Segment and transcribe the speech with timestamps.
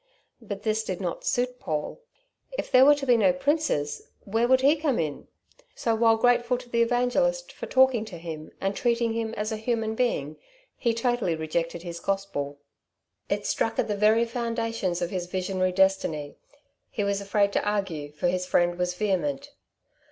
[0.41, 2.01] But this did not suit Paul.
[2.57, 5.27] If there were to be no princes, where, would he come in?
[5.75, 9.57] So, while grateful to the evangelist for talking to him and treating him as a
[9.57, 10.37] human being,
[10.75, 12.57] he totally rejected his gospel.
[13.29, 16.35] It struck at the very foundations of his visionary destiny.
[16.89, 19.51] He was afraid to argue, for his friend was vehement.